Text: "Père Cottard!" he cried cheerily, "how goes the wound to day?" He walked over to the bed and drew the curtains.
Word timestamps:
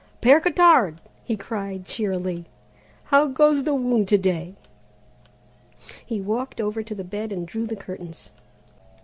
"Père 0.19 0.41
Cottard!" 0.41 0.97
he 1.23 1.35
cried 1.37 1.85
cheerily, 1.85 2.45
"how 3.03 3.27
goes 3.27 3.61
the 3.65 3.75
wound 3.75 4.07
to 4.07 4.17
day?" 4.17 4.55
He 6.03 6.19
walked 6.19 6.59
over 6.59 6.81
to 6.81 6.95
the 6.95 7.03
bed 7.03 7.31
and 7.31 7.47
drew 7.47 7.67
the 7.67 7.75
curtains. 7.75 8.31